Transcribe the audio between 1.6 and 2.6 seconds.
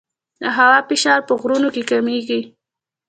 کې کمېږي.